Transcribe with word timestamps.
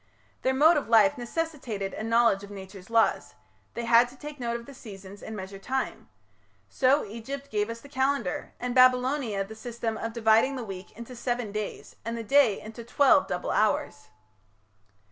Their 0.41 0.55
mode 0.55 0.77
of 0.77 0.89
life 0.89 1.15
necessitated 1.15 1.93
a 1.93 2.01
knowledge 2.01 2.43
of 2.43 2.49
Nature's 2.49 2.89
laws; 2.89 3.35
they 3.75 3.85
had 3.85 4.09
to 4.09 4.17
take 4.17 4.39
note 4.39 4.59
of 4.59 4.65
the 4.65 4.73
seasons 4.73 5.21
and 5.21 5.35
measure 5.35 5.59
time. 5.59 6.09
So 6.69 7.05
Egypt 7.05 7.51
gave 7.51 7.69
us 7.69 7.81
the 7.81 7.87
Calendar, 7.87 8.55
and 8.59 8.73
Babylonia 8.73 9.43
the 9.43 9.53
system 9.53 9.97
of 9.99 10.11
dividing 10.13 10.55
the 10.55 10.63
week 10.65 10.91
into 10.97 11.15
seven 11.15 11.51
days, 11.51 11.97
and 12.03 12.17
the 12.17 12.23
day 12.23 12.59
into 12.59 12.83
twelve 12.83 13.27
double 13.27 13.51
hours. 13.51 14.07